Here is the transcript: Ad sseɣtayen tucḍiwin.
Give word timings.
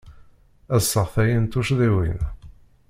Ad 0.75 0.81
sseɣtayen 0.83 1.45
tucḍiwin. 1.51 2.19